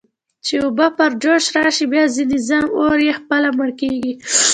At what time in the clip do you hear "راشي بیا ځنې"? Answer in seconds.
1.55-2.37